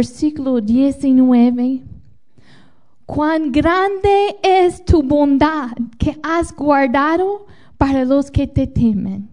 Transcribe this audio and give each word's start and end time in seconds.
Versículo 0.00 0.62
19. 0.62 1.82
Cuán 3.04 3.52
grande 3.52 4.38
es 4.42 4.82
tu 4.82 5.02
bondad 5.02 5.76
que 5.98 6.16
has 6.22 6.56
guardado 6.56 7.46
para 7.76 8.06
los 8.06 8.30
que 8.30 8.46
te 8.46 8.66
temen, 8.66 9.28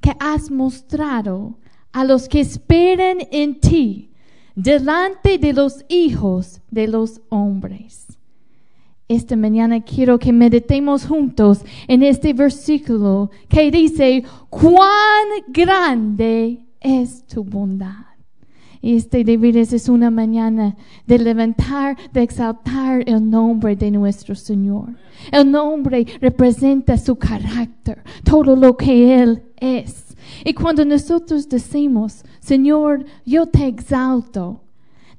que 0.00 0.12
has 0.20 0.48
mostrado 0.48 1.58
a 1.90 2.04
los 2.04 2.28
que 2.28 2.38
esperan 2.38 3.18
en 3.32 3.58
ti, 3.58 4.12
delante 4.54 5.38
de 5.38 5.52
los 5.52 5.84
hijos 5.88 6.60
de 6.70 6.86
los 6.86 7.20
hombres. 7.28 8.06
Esta 9.08 9.34
mañana 9.34 9.80
quiero 9.80 10.20
que 10.20 10.32
meditemos 10.32 11.04
juntos 11.04 11.64
en 11.88 12.04
este 12.04 12.32
versículo 12.32 13.28
que 13.48 13.72
dice, 13.72 14.22
cuán 14.50 15.26
grande 15.48 16.64
es 16.80 17.26
tu 17.26 17.42
bondad. 17.42 18.11
Este 18.82 19.22
de 19.22 19.36
veras 19.36 19.72
es 19.72 19.88
una 19.88 20.10
mañana 20.10 20.74
de 21.06 21.18
levantar, 21.20 21.96
de 22.12 22.22
exaltar 22.22 23.04
el 23.06 23.30
nombre 23.30 23.76
de 23.76 23.92
nuestro 23.92 24.34
Señor. 24.34 24.88
El 25.30 25.52
nombre 25.52 26.04
representa 26.20 26.98
su 26.98 27.14
carácter, 27.14 28.02
todo 28.24 28.56
lo 28.56 28.76
que 28.76 29.22
Él 29.22 29.42
es. 29.60 30.16
Y 30.44 30.52
cuando 30.52 30.84
nosotros 30.84 31.48
decimos, 31.48 32.24
Señor, 32.40 33.04
yo 33.24 33.46
te 33.46 33.68
exalto, 33.68 34.60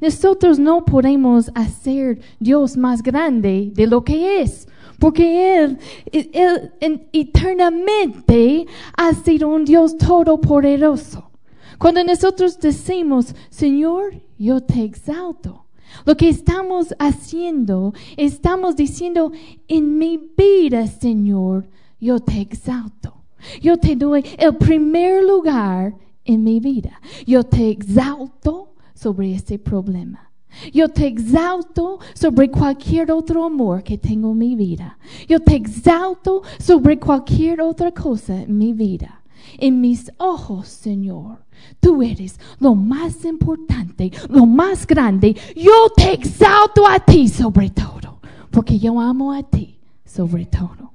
nosotros 0.01 0.59
no 0.59 0.83
podemos 0.83 1.49
hacer 1.55 2.19
Dios 2.41 2.75
más 2.75 3.01
grande 3.01 3.71
de 3.73 3.87
lo 3.87 4.03
que 4.03 4.41
es. 4.41 4.67
Porque 4.99 5.57
Él, 5.57 5.77
Él, 6.11 6.73
él 6.81 7.07
eternamente 7.13 8.65
ha 8.97 9.13
sido 9.13 9.47
un 9.47 9.63
Dios 9.63 9.97
todopoderoso. 9.97 11.32
Cuando 11.77 12.03
nosotros 12.03 12.59
decimos, 12.59 13.35
Señor, 13.49 14.21
yo 14.37 14.61
te 14.61 14.83
exalto, 14.83 15.65
lo 16.05 16.17
que 16.17 16.29
estamos 16.29 16.93
haciendo, 16.99 17.93
estamos 18.17 18.75
diciendo, 18.75 19.31
en 19.67 19.97
mi 19.97 20.17
vida, 20.37 20.87
Señor, 20.87 21.67
yo 21.99 22.19
te 22.19 22.41
exalto. 22.41 23.13
Yo 23.61 23.77
te 23.77 23.95
doy 23.95 24.25
el 24.37 24.55
primer 24.55 25.23
lugar 25.23 25.95
en 26.25 26.43
mi 26.43 26.59
vida. 26.59 27.01
Yo 27.25 27.43
te 27.43 27.69
exalto 27.69 28.73
sobre 28.93 29.35
ese 29.35 29.59
problema. 29.59 30.31
Yo 30.71 30.87
te 30.87 31.07
exalto 31.07 31.99
sobre 32.13 32.49
cualquier 32.49 33.11
otro 33.11 33.43
amor 33.43 33.83
que 33.83 33.97
tengo 33.97 34.31
en 34.31 34.37
mi 34.37 34.55
vida. 34.55 34.97
Yo 35.27 35.39
te 35.39 35.55
exalto 35.55 36.43
sobre 36.59 36.99
cualquier 36.99 37.61
otra 37.61 37.91
cosa 37.91 38.41
en 38.41 38.57
mi 38.57 38.73
vida. 38.73 39.22
En 39.57 39.81
mis 39.81 40.11
ojos, 40.17 40.67
Señor, 40.67 41.43
tú 41.79 42.01
eres 42.01 42.39
lo 42.59 42.75
más 42.75 43.25
importante, 43.25 44.11
lo 44.29 44.45
más 44.45 44.85
grande. 44.87 45.35
Yo 45.55 45.89
te 45.95 46.13
exalto 46.13 46.87
a 46.87 46.99
ti 46.99 47.27
sobre 47.27 47.69
todo, 47.69 48.19
porque 48.51 48.79
yo 48.79 48.99
amo 48.99 49.33
a 49.33 49.43
ti 49.43 49.79
sobre 50.05 50.45
todo. 50.45 50.91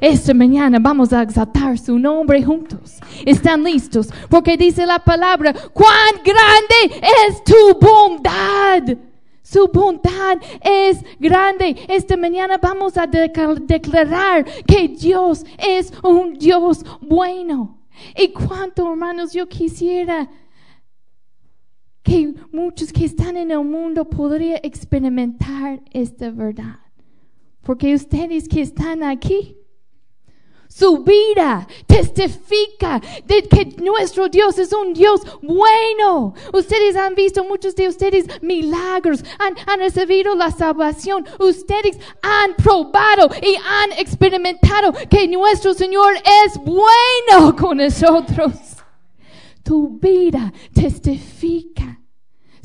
Esta 0.00 0.34
mañana 0.34 0.78
vamos 0.80 1.12
a 1.12 1.22
exaltar 1.22 1.78
su 1.78 1.98
nombre 1.98 2.42
juntos. 2.42 2.98
¿Están 3.24 3.62
listos? 3.62 4.08
Porque 4.28 4.56
dice 4.56 4.84
la 4.84 4.98
palabra, 4.98 5.54
cuán 5.72 6.14
grande 6.24 7.00
es 7.28 7.44
tu 7.44 7.78
bondad. 7.80 8.98
Su 9.42 9.68
bondad 9.72 10.38
es 10.60 11.04
grande. 11.18 11.76
Esta 11.88 12.16
mañana 12.16 12.58
vamos 12.58 12.96
a 12.96 13.06
declarar 13.06 14.44
que 14.66 14.88
Dios 14.88 15.44
es 15.58 15.92
un 16.02 16.34
Dios 16.38 16.84
bueno. 17.00 17.81
Y 18.16 18.28
cuánto, 18.32 18.90
hermanos, 18.90 19.32
yo 19.32 19.48
quisiera 19.48 20.30
que 22.02 22.34
muchos 22.50 22.92
que 22.92 23.04
están 23.04 23.36
en 23.36 23.50
el 23.50 23.64
mundo 23.64 24.08
podrían 24.08 24.60
experimentar 24.62 25.82
esta 25.92 26.30
verdad. 26.30 26.80
Porque 27.62 27.94
ustedes 27.94 28.48
que 28.48 28.60
están 28.60 29.02
aquí, 29.02 29.56
su 30.74 30.98
vida 31.04 31.66
testifica 31.86 33.00
de 33.26 33.42
que 33.42 33.66
nuestro 33.82 34.28
Dios 34.28 34.58
es 34.58 34.72
un 34.72 34.94
Dios 34.94 35.20
bueno. 35.42 36.34
Ustedes 36.52 36.96
han 36.96 37.14
visto 37.14 37.44
muchos 37.44 37.74
de 37.76 37.88
ustedes 37.88 38.26
milagros, 38.42 39.22
han, 39.38 39.54
han, 39.66 39.80
recibido 39.80 40.34
la 40.34 40.50
salvación. 40.50 41.26
Ustedes 41.38 41.98
han 42.22 42.54
probado 42.56 43.28
y 43.42 43.54
han 43.56 43.92
experimentado 43.98 44.92
que 45.10 45.28
nuestro 45.28 45.74
Señor 45.74 46.14
es 46.44 46.58
bueno 46.64 47.54
con 47.54 47.76
nosotros. 47.76 48.52
Tu 49.62 49.98
vida 49.98 50.52
testifica 50.72 52.01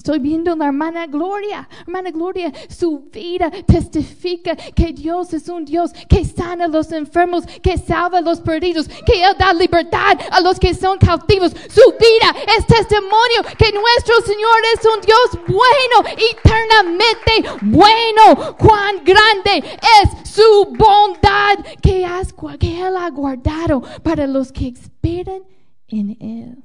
Estoy 0.07 0.19
viendo 0.19 0.53
a 0.53 0.55
la 0.55 0.67
hermana 0.67 1.05
Gloria. 1.05 1.67
Hermana 1.81 2.11
Gloria, 2.11 2.53
su 2.69 3.09
vida 3.11 3.51
testifica 3.51 4.55
que 4.55 4.93
Dios 4.93 5.33
es 5.33 5.49
un 5.49 5.65
Dios 5.65 5.91
que 6.07 6.23
sana 6.23 6.63
a 6.63 6.67
los 6.69 6.93
enfermos, 6.93 7.43
que 7.61 7.77
salva 7.77 8.19
a 8.19 8.21
los 8.21 8.39
perdidos, 8.39 8.87
que 8.87 9.21
Él 9.21 9.35
da 9.37 9.53
libertad 9.53 10.17
a 10.31 10.39
los 10.39 10.61
que 10.61 10.73
son 10.73 10.97
cautivos. 10.97 11.51
Su 11.51 11.81
vida 11.99 12.33
es 12.57 12.65
testimonio 12.65 13.43
que 13.57 13.73
nuestro 13.73 14.21
Señor 14.21 14.59
es 14.75 14.85
un 14.85 15.01
Dios 15.01 15.45
bueno, 15.45 16.15
eternamente 16.31 17.43
bueno. 17.63 18.55
Cuán 18.57 19.03
grande 19.03 19.77
es 20.01 20.31
su 20.31 20.73
bondad 20.77 21.57
que, 21.81 22.05
has, 22.05 22.33
que 22.57 22.81
Él 22.81 22.95
ha 22.95 23.09
guardado 23.09 23.81
para 24.03 24.25
los 24.25 24.53
que 24.53 24.69
esperan 24.69 25.43
en 25.89 26.11
Él. 26.21 26.63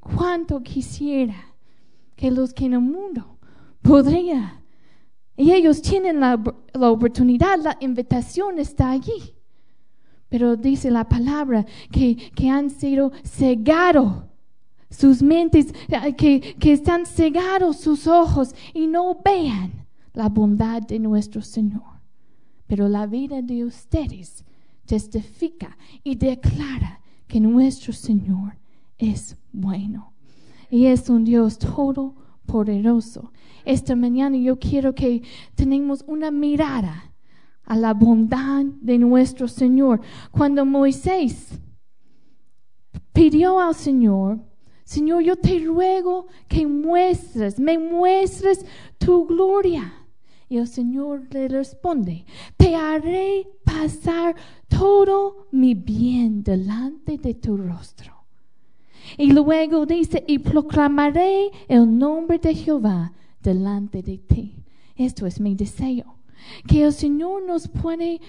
Cuánto 0.00 0.62
quisiera 0.62 1.48
que 2.18 2.32
los 2.32 2.52
que 2.52 2.66
en 2.66 2.72
el 2.74 2.80
mundo 2.80 3.38
podría. 3.80 4.60
Y 5.36 5.52
ellos 5.52 5.80
tienen 5.80 6.18
la, 6.18 6.42
la 6.74 6.90
oportunidad, 6.90 7.60
la 7.62 7.76
invitación 7.80 8.58
está 8.58 8.90
allí. 8.90 9.36
Pero 10.28 10.56
dice 10.56 10.90
la 10.90 11.08
palabra 11.08 11.64
que, 11.92 12.16
que 12.34 12.50
han 12.50 12.70
sido 12.70 13.12
cegados 13.24 14.24
sus 14.90 15.22
mentes, 15.22 15.72
que, 16.16 16.56
que 16.58 16.72
están 16.72 17.06
cegados 17.06 17.76
sus 17.76 18.08
ojos 18.08 18.52
y 18.74 18.88
no 18.88 19.20
vean 19.24 19.86
la 20.12 20.28
bondad 20.28 20.82
de 20.82 20.98
nuestro 20.98 21.40
Señor. 21.40 22.00
Pero 22.66 22.88
la 22.88 23.06
vida 23.06 23.42
de 23.42 23.64
ustedes 23.64 24.44
testifica 24.86 25.78
y 26.02 26.16
declara 26.16 27.00
que 27.28 27.38
nuestro 27.38 27.92
Señor 27.92 28.58
es 28.98 29.36
bueno 29.52 30.17
y 30.70 30.86
es 30.86 31.08
un 31.08 31.24
Dios 31.24 31.58
todopoderoso. 31.58 33.32
Esta 33.64 33.96
mañana 33.96 34.36
yo 34.36 34.58
quiero 34.58 34.94
que 34.94 35.22
tenemos 35.54 36.04
una 36.06 36.30
mirada 36.30 37.12
a 37.64 37.76
la 37.76 37.92
bondad 37.94 38.64
de 38.80 38.98
nuestro 38.98 39.46
Señor. 39.46 40.00
Cuando 40.30 40.64
Moisés 40.64 41.58
pidió 43.12 43.60
al 43.60 43.74
Señor, 43.74 44.40
Señor, 44.84 45.22
yo 45.22 45.36
te 45.36 45.58
ruego 45.58 46.28
que 46.48 46.66
muestres, 46.66 47.60
me 47.60 47.78
muestres 47.78 48.64
tu 48.96 49.26
gloria. 49.26 49.92
Y 50.48 50.56
el 50.56 50.66
Señor 50.66 51.26
le 51.30 51.46
responde, 51.46 52.24
te 52.56 52.74
haré 52.74 53.46
pasar 53.64 54.34
todo 54.66 55.48
mi 55.52 55.74
bien 55.74 56.42
delante 56.42 57.18
de 57.18 57.34
tu 57.34 57.58
rostro. 57.58 58.17
Y 59.16 59.32
luego 59.32 59.86
dice, 59.86 60.24
y 60.26 60.38
proclamaré 60.38 61.50
el 61.68 61.98
nombre 61.98 62.38
de 62.38 62.54
Jehová 62.54 63.12
delante 63.42 64.02
de 64.02 64.18
ti. 64.18 64.56
Esto 64.96 65.26
es 65.26 65.40
mi 65.40 65.54
deseo, 65.54 66.16
que 66.66 66.82
el 66.82 66.92
Señor 66.92 67.42
nos 67.44 67.68
puede 67.68 68.20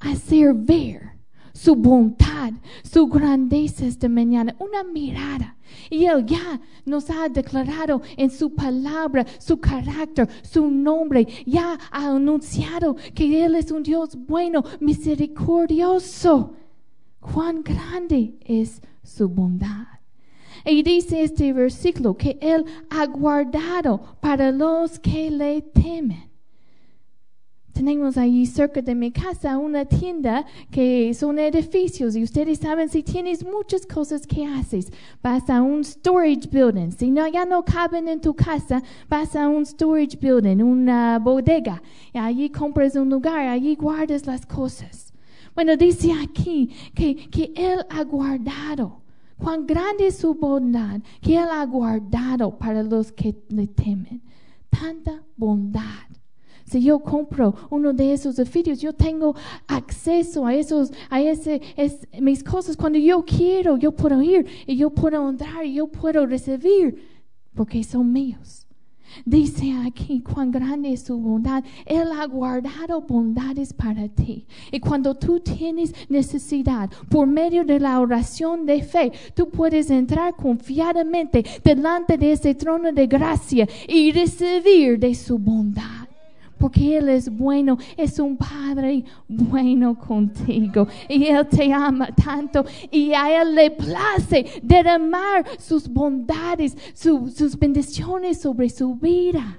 hacer 0.00 0.54
ver 0.54 1.20
su 1.52 1.74
bondad, 1.74 2.52
su 2.82 3.06
grandeza 3.06 3.86
esta 3.86 4.08
mañana, 4.08 4.54
una 4.58 4.82
mirada. 4.82 5.56
Y 5.88 6.06
Él 6.06 6.24
ya 6.26 6.60
nos 6.84 7.10
ha 7.10 7.28
declarado 7.28 8.02
en 8.16 8.30
su 8.30 8.54
palabra, 8.54 9.26
su 9.38 9.58
carácter, 9.58 10.28
su 10.42 10.70
nombre. 10.70 11.26
Ya 11.46 11.78
ha 11.90 12.06
anunciado 12.08 12.96
que 13.14 13.44
Él 13.44 13.54
es 13.54 13.70
un 13.70 13.82
Dios 13.82 14.16
bueno, 14.16 14.64
misericordioso. 14.80 16.54
cuán 17.20 17.62
grande 17.62 18.38
es 18.40 18.80
su 19.02 19.28
bondad. 19.28 19.89
Y 20.64 20.82
dice 20.82 21.22
este 21.22 21.52
versículo 21.52 22.16
que 22.16 22.38
Él 22.40 22.64
ha 22.90 23.06
guardado 23.06 24.16
para 24.20 24.50
los 24.50 24.98
que 24.98 25.30
le 25.30 25.62
temen. 25.62 26.30
Tenemos 27.72 28.18
ahí 28.18 28.44
cerca 28.46 28.82
de 28.82 28.94
mi 28.94 29.10
casa 29.10 29.56
una 29.56 29.84
tienda 29.84 30.44
que 30.70 31.14
son 31.14 31.38
edificios 31.38 32.14
y 32.16 32.22
ustedes 32.22 32.58
saben 32.58 32.88
si 32.88 33.02
tienes 33.02 33.44
muchas 33.44 33.86
cosas 33.86 34.26
que 34.26 34.44
haces, 34.44 34.92
vas 35.22 35.48
a 35.48 35.62
un 35.62 35.82
storage 35.82 36.48
building. 36.50 36.90
Si 36.90 37.10
no, 37.10 37.26
ya 37.28 37.46
no 37.46 37.64
caben 37.64 38.08
en 38.08 38.20
tu 38.20 38.34
casa, 38.34 38.82
vas 39.08 39.34
a 39.36 39.48
un 39.48 39.64
storage 39.64 40.18
building, 40.20 40.62
una 40.62 41.18
bodega. 41.18 41.80
Y 42.12 42.18
allí 42.18 42.50
compras 42.50 42.96
un 42.96 43.08
lugar, 43.08 43.46
allí 43.46 43.76
guardas 43.76 44.26
las 44.26 44.44
cosas. 44.44 45.14
Bueno, 45.54 45.76
dice 45.76 46.12
aquí 46.12 46.70
que, 46.94 47.30
que 47.30 47.52
Él 47.56 47.86
ha 47.88 48.02
guardado. 48.04 48.99
Cuán 49.42 49.66
grande 49.66 50.08
es 50.08 50.18
su 50.18 50.34
bondad 50.34 51.00
que 51.20 51.36
Él 51.36 51.48
ha 51.50 51.64
guardado 51.64 52.58
para 52.58 52.82
los 52.82 53.10
que 53.10 53.34
le 53.48 53.66
temen. 53.66 54.22
Tanta 54.68 55.22
bondad. 55.36 56.08
Si 56.66 56.82
yo 56.82 57.00
compro 57.00 57.54
uno 57.70 57.92
de 57.92 58.12
esos 58.12 58.38
edificios, 58.38 58.80
yo 58.80 58.92
tengo 58.92 59.34
acceso 59.66 60.46
a 60.46 60.54
esos, 60.54 60.92
a 61.08 61.20
ese, 61.20 61.60
es, 61.76 62.06
mis 62.20 62.44
cosas. 62.44 62.76
Cuando 62.76 62.98
yo 62.98 63.24
quiero, 63.24 63.76
yo 63.76 63.92
puedo 63.92 64.22
ir 64.22 64.46
y 64.66 64.76
yo 64.76 64.90
puedo 64.90 65.28
entrar 65.28 65.64
y 65.64 65.74
yo 65.74 65.88
puedo 65.88 66.26
recibir 66.26 67.02
porque 67.54 67.82
son 67.82 68.12
míos. 68.12 68.66
Dice 69.24 69.74
aquí 69.86 70.20
cuán 70.20 70.50
grande 70.50 70.92
es 70.92 71.02
su 71.02 71.18
bondad. 71.18 71.64
Él 71.86 72.08
ha 72.12 72.26
guardado 72.26 73.00
bondades 73.02 73.72
para 73.72 74.08
ti. 74.08 74.46
Y 74.70 74.80
cuando 74.80 75.14
tú 75.16 75.40
tienes 75.40 75.94
necesidad, 76.08 76.90
por 77.08 77.26
medio 77.26 77.64
de 77.64 77.80
la 77.80 78.00
oración 78.00 78.66
de 78.66 78.82
fe, 78.82 79.12
tú 79.34 79.48
puedes 79.48 79.90
entrar 79.90 80.34
confiadamente 80.36 81.44
delante 81.64 82.16
de 82.18 82.32
ese 82.32 82.54
trono 82.54 82.92
de 82.92 83.06
gracia 83.06 83.68
y 83.88 84.12
recibir 84.12 84.98
de 84.98 85.14
su 85.14 85.38
bondad 85.38 85.99
porque 86.60 86.98
Él 86.98 87.08
es 87.08 87.28
bueno, 87.28 87.78
es 87.96 88.18
un 88.18 88.36
Padre 88.36 89.02
bueno 89.26 89.98
contigo 89.98 90.86
y 91.08 91.24
Él 91.24 91.48
te 91.48 91.72
ama 91.72 92.08
tanto 92.14 92.64
y 92.90 93.12
a 93.14 93.42
Él 93.42 93.54
le 93.54 93.70
place 93.70 94.60
derramar 94.62 95.46
sus 95.58 95.88
bondades, 95.88 96.76
sus 96.94 97.58
bendiciones 97.58 98.40
sobre 98.40 98.68
su 98.68 98.94
vida. 98.94 99.58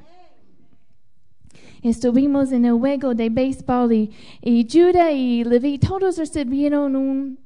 Estuvimos 1.81 2.51
en 2.51 2.65
el 2.65 2.73
juego 2.73 3.15
de 3.15 3.29
béisbol 3.31 3.91
y, 3.91 4.11
y 4.39 4.67
Judah 4.71 5.11
y 5.11 5.43
Levi 5.43 5.79
todos 5.79 6.19
recibieron 6.19 6.95
un, 6.95 7.39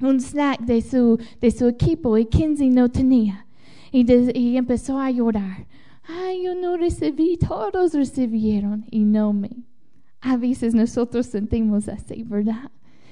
un 0.00 0.20
snack 0.20 0.60
de 0.60 0.80
su, 0.80 1.20
de 1.38 1.50
su 1.50 1.68
equipo 1.68 2.16
y 2.16 2.24
Kinsey 2.24 2.70
no 2.70 2.88
tenía. 2.88 3.46
Y, 3.92 4.10
y 4.36 4.56
empezó 4.56 4.98
a 4.98 5.10
llorar. 5.10 5.66
Ay, 6.06 6.44
yo 6.44 6.54
no 6.54 6.76
recibí, 6.76 7.36
todos 7.38 7.94
recibieron 7.94 8.84
y 8.90 9.04
no 9.04 9.32
me. 9.32 9.50
A 10.20 10.36
veces 10.36 10.74
nosotros 10.74 11.26
sentimos 11.26 11.88
así, 11.88 12.22
¿verdad? 12.22 12.70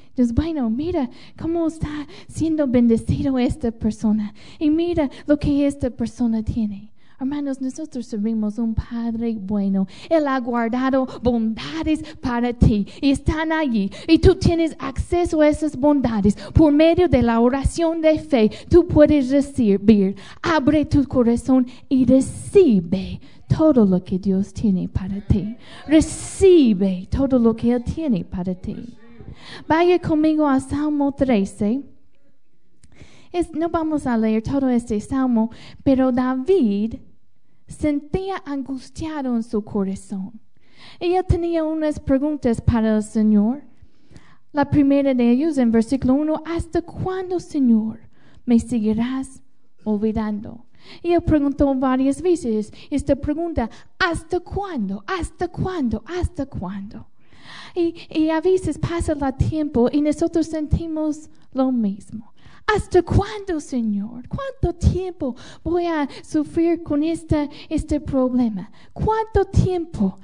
Entonces, 0.08 0.34
bueno, 0.34 0.68
mira 0.68 1.08
cómo 1.40 1.66
está 1.66 2.06
siendo 2.28 2.66
bendecido 2.66 3.38
esta 3.38 3.70
persona. 3.70 4.34
Y 4.58 4.68
mira 4.68 5.10
lo 5.26 5.38
que 5.38 5.66
esta 5.66 5.90
persona 5.90 6.42
tiene. 6.42 6.91
Hermanos, 7.22 7.60
nosotros 7.60 8.06
servimos 8.06 8.58
un 8.58 8.74
Padre 8.74 9.36
bueno. 9.38 9.86
Él 10.10 10.26
ha 10.26 10.40
guardado 10.40 11.06
bondades 11.22 12.02
para 12.20 12.52
ti 12.52 12.84
y 13.00 13.12
están 13.12 13.52
allí. 13.52 13.92
Y 14.08 14.18
tú 14.18 14.34
tienes 14.34 14.74
acceso 14.80 15.40
a 15.40 15.48
esas 15.48 15.76
bondades 15.76 16.34
por 16.52 16.72
medio 16.72 17.06
de 17.06 17.22
la 17.22 17.38
oración 17.38 18.00
de 18.00 18.18
fe. 18.18 18.50
Tú 18.68 18.88
puedes 18.88 19.30
recibir. 19.30 20.16
Abre 20.42 20.84
tu 20.84 21.06
corazón 21.06 21.68
y 21.88 22.06
recibe 22.06 23.20
todo 23.46 23.86
lo 23.86 24.02
que 24.02 24.18
Dios 24.18 24.52
tiene 24.52 24.88
para 24.88 25.20
ti. 25.20 25.56
Recibe 25.86 27.06
todo 27.08 27.38
lo 27.38 27.54
que 27.54 27.70
Él 27.70 27.84
tiene 27.84 28.24
para 28.24 28.52
ti. 28.52 28.98
Vaya 29.68 30.00
conmigo 30.00 30.48
a 30.48 30.58
Salmo 30.58 31.12
13. 31.12 31.84
no 33.54 33.68
vamos 33.68 34.08
a 34.08 34.18
leer 34.18 34.42
todo 34.42 34.68
este 34.68 35.00
salmo, 35.00 35.52
pero 35.84 36.10
David 36.10 36.96
sentía 37.66 38.42
angustiado 38.44 39.34
en 39.36 39.42
su 39.42 39.62
corazón. 39.64 40.40
Ella 41.00 41.22
tenía 41.22 41.64
unas 41.64 42.00
preguntas 42.00 42.60
para 42.60 42.96
el 42.96 43.02
Señor. 43.02 43.62
La 44.52 44.68
primera 44.68 45.14
de 45.14 45.30
ellos 45.30 45.56
en 45.58 45.72
versículo 45.72 46.14
1, 46.14 46.42
¿hasta 46.44 46.82
cuándo, 46.82 47.40
Señor, 47.40 48.00
me 48.44 48.58
seguirás 48.58 49.42
olvidando? 49.84 50.66
Ella 51.02 51.20
preguntó 51.20 51.74
varias 51.74 52.20
veces 52.20 52.72
esta 52.90 53.16
pregunta, 53.16 53.70
¿hasta 53.98 54.40
cuándo? 54.40 55.04
¿Hasta 55.06 55.48
cuándo? 55.48 56.02
¿Hasta 56.06 56.46
cuándo? 56.46 57.06
Y, 57.74 57.94
y 58.10 58.28
a 58.30 58.40
veces 58.40 58.78
pasa 58.78 59.12
el 59.12 59.48
tiempo 59.48 59.88
y 59.90 60.02
nosotros 60.02 60.46
sentimos 60.46 61.30
lo 61.52 61.72
mismo. 61.72 62.31
¿Hasta 62.66 63.02
cuándo, 63.02 63.60
Señor? 63.60 64.28
¿Cuánto 64.28 64.78
tiempo 64.78 65.34
voy 65.62 65.86
a 65.86 66.08
sufrir 66.22 66.82
con 66.82 67.02
este, 67.02 67.50
este 67.68 68.00
problema? 68.00 68.70
¿Cuánto 68.92 69.44
tiempo 69.44 70.18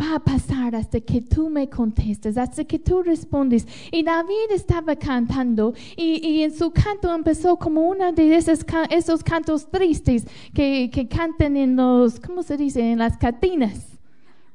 va 0.00 0.16
a 0.16 0.20
pasar 0.20 0.74
hasta 0.74 1.00
que 1.00 1.20
tú 1.20 1.50
me 1.50 1.68
contestes, 1.68 2.38
hasta 2.38 2.64
que 2.64 2.78
tú 2.78 3.02
respondes? 3.02 3.66
Y 3.90 4.02
David 4.02 4.50
estaba 4.50 4.96
cantando 4.96 5.74
y, 5.96 6.26
y 6.26 6.42
en 6.42 6.54
su 6.54 6.70
canto 6.70 7.14
empezó 7.14 7.56
como 7.56 7.82
uno 7.82 8.12
de 8.12 8.34
esos, 8.36 8.64
esos 8.90 9.22
cantos 9.22 9.70
tristes 9.70 10.26
que, 10.54 10.90
que 10.92 11.08
cantan 11.08 11.56
en 11.56 11.76
los, 11.76 12.18
¿cómo 12.20 12.42
se 12.42 12.56
dice? 12.56 12.80
En 12.92 12.98
las 12.98 13.18
catinas, 13.18 13.98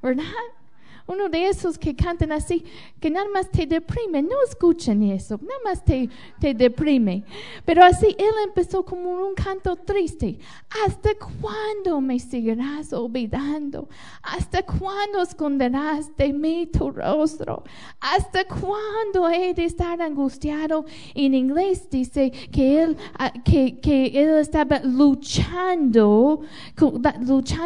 ¿verdad? 0.02 0.24
Uno 1.08 1.30
de 1.30 1.48
esos 1.48 1.78
que 1.78 1.96
cantan 1.96 2.32
así, 2.32 2.66
que 3.00 3.10
nada 3.10 3.28
más 3.34 3.50
te 3.52 3.66
deprime. 3.66 4.24
No 4.24 4.36
escuchen 4.48 5.04
eso, 5.04 5.40
nada 5.42 5.60
más 5.64 5.84
te, 5.84 6.10
te 6.40 6.54
deprime. 6.54 7.24
Pero 7.64 7.84
así 7.84 8.08
él 8.18 8.34
empezó 8.46 8.84
como 8.84 9.12
un 9.12 9.36
canto 9.36 9.76
triste. 9.76 10.40
¿Hasta 10.86 11.12
cuándo 11.16 12.02
me 12.02 12.20
seguirás 12.20 12.92
olvidando? 12.92 13.88
¿Hasta 14.24 14.64
cuándo 14.64 15.22
esconderás 15.22 16.16
de 16.18 16.34
mí 16.34 16.68
tu 16.68 16.92
rostro? 16.92 17.64
¿Hasta 18.00 18.46
cuándo 18.46 19.30
he 19.30 19.54
de 19.54 19.66
estar 19.66 20.02
angustiado? 20.02 20.86
En 21.14 21.34
inglés 21.34 21.90
dice 21.90 22.32
que 22.52 22.82
él, 22.82 22.98
ah, 23.18 23.32
que, 23.44 23.80
que 23.80 24.08
él 24.08 24.40
estaba 24.40 24.80
luchando, 24.80 26.42
luchando 27.22 27.56